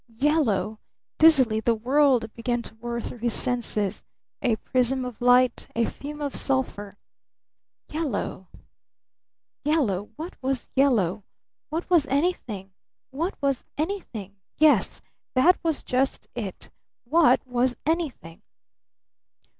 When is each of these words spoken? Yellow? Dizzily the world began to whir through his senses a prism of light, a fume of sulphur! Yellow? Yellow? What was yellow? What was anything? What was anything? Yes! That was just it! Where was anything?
Yellow? 0.17 0.79
Dizzily 1.19 1.59
the 1.59 1.75
world 1.75 2.33
began 2.33 2.63
to 2.63 2.73
whir 2.77 2.99
through 3.01 3.19
his 3.19 3.35
senses 3.35 4.03
a 4.41 4.55
prism 4.55 5.05
of 5.05 5.21
light, 5.21 5.67
a 5.75 5.85
fume 5.85 6.21
of 6.23 6.33
sulphur! 6.35 6.97
Yellow? 7.87 8.47
Yellow? 9.63 10.09
What 10.15 10.41
was 10.41 10.69
yellow? 10.75 11.23
What 11.69 11.87
was 11.87 12.07
anything? 12.07 12.73
What 13.11 13.39
was 13.43 13.63
anything? 13.77 14.37
Yes! 14.57 15.03
That 15.35 15.63
was 15.63 15.83
just 15.83 16.27
it! 16.33 16.71
Where 17.03 17.37
was 17.45 17.75
anything? 17.85 18.41